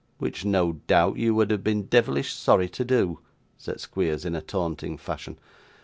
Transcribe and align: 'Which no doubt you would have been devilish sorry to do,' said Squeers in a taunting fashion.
'Which 0.17 0.43
no 0.43 0.79
doubt 0.87 1.17
you 1.17 1.35
would 1.35 1.51
have 1.51 1.63
been 1.63 1.83
devilish 1.85 2.33
sorry 2.33 2.67
to 2.69 2.83
do,' 2.83 3.19
said 3.59 3.79
Squeers 3.79 4.25
in 4.25 4.33
a 4.35 4.41
taunting 4.41 4.97
fashion. 4.97 5.37